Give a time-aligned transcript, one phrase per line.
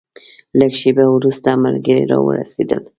[0.59, 2.81] لږه شېبه وروسته ملګري راورسېدل.